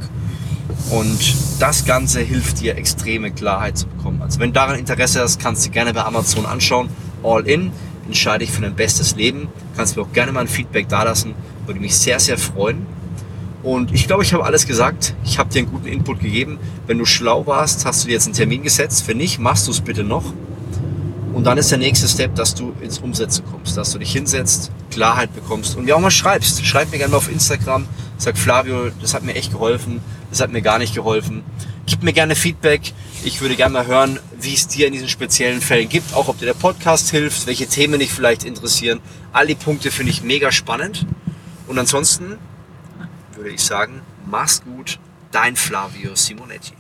Und 0.89 1.35
das 1.59 1.85
Ganze 1.85 2.21
hilft 2.21 2.61
dir, 2.61 2.77
extreme 2.77 3.31
Klarheit 3.31 3.77
zu 3.77 3.87
bekommen. 3.87 4.21
Also 4.21 4.39
wenn 4.39 4.49
du 4.49 4.53
daran 4.53 4.77
Interesse 4.77 5.21
hast, 5.21 5.39
kannst 5.39 5.65
du 5.65 5.69
gerne 5.69 5.93
bei 5.93 6.03
Amazon 6.03 6.45
anschauen. 6.45 6.89
All 7.23 7.47
in, 7.47 7.71
entscheide 8.05 8.43
ich 8.43 8.51
für 8.51 8.61
dein 8.61 8.75
bestes 8.75 9.15
Leben. 9.15 9.47
Kannst 9.75 9.95
mir 9.95 10.03
auch 10.03 10.11
gerne 10.13 10.31
mal 10.31 10.41
ein 10.41 10.47
Feedback 10.47 10.89
dalassen. 10.89 11.35
Würde 11.65 11.79
mich 11.79 11.95
sehr, 11.95 12.19
sehr 12.19 12.37
freuen. 12.37 12.85
Und 13.63 13.93
ich 13.93 14.07
glaube, 14.07 14.23
ich 14.23 14.33
habe 14.33 14.43
alles 14.43 14.67
gesagt. 14.67 15.15
Ich 15.23 15.39
habe 15.39 15.49
dir 15.49 15.59
einen 15.59 15.71
guten 15.71 15.87
Input 15.87 16.19
gegeben. 16.19 16.59
Wenn 16.85 16.97
du 16.97 17.05
schlau 17.05 17.47
warst, 17.47 17.85
hast 17.85 18.03
du 18.03 18.07
dir 18.07 18.13
jetzt 18.13 18.25
einen 18.25 18.35
Termin 18.35 18.61
gesetzt. 18.61 19.07
Wenn 19.07 19.17
nicht, 19.17 19.39
machst 19.39 19.67
du 19.67 19.71
es 19.71 19.79
bitte 19.79 20.03
noch. 20.03 20.33
Und 21.33 21.45
dann 21.45 21.57
ist 21.57 21.71
der 21.71 21.79
nächste 21.79 22.07
Step, 22.07 22.35
dass 22.35 22.53
du 22.53 22.73
ins 22.79 22.99
Umsetzen 22.99 23.43
kommst, 23.51 23.75
dass 23.75 23.91
du 23.91 23.97
dich 23.97 24.11
hinsetzt, 24.11 24.71
Klarheit 24.91 25.33
bekommst 25.33 25.75
und 25.75 25.85
mir 25.85 25.95
auch 25.95 25.99
mal 25.99 26.11
schreibst. 26.11 26.63
Schreib 26.63 26.91
mir 26.91 26.99
gerne 26.99 27.11
mal 27.11 27.17
auf 27.17 27.31
Instagram, 27.31 27.87
sag 28.17 28.37
Flavio, 28.37 28.91
das 29.01 29.15
hat 29.15 29.23
mir 29.23 29.33
echt 29.33 29.51
geholfen, 29.51 30.01
das 30.29 30.41
hat 30.41 30.51
mir 30.51 30.61
gar 30.61 30.77
nicht 30.77 30.93
geholfen. 30.93 31.43
Gib 31.85 32.03
mir 32.03 32.13
gerne 32.13 32.35
Feedback. 32.35 32.93
Ich 33.25 33.41
würde 33.41 33.55
gerne 33.55 33.73
mal 33.73 33.87
hören, 33.87 34.19
wie 34.39 34.53
es 34.53 34.67
dir 34.67 34.87
in 34.87 34.93
diesen 34.93 35.09
speziellen 35.09 35.59
Fällen 35.59 35.89
gibt, 35.89 36.13
auch 36.13 36.27
ob 36.27 36.37
dir 36.37 36.45
der 36.45 36.53
Podcast 36.53 37.09
hilft, 37.09 37.47
welche 37.47 37.67
Themen 37.67 37.99
dich 37.99 38.13
vielleicht 38.13 38.45
interessieren. 38.45 38.99
All 39.33 39.47
die 39.47 39.55
Punkte 39.55 39.91
finde 39.91 40.11
ich 40.11 40.23
mega 40.23 40.51
spannend. 40.51 41.05
Und 41.67 41.79
ansonsten 41.79 42.37
würde 43.35 43.49
ich 43.49 43.61
sagen, 43.61 44.01
mach's 44.25 44.63
gut, 44.63 44.99
dein 45.31 45.55
Flavio 45.55 46.15
Simonetti. 46.15 46.73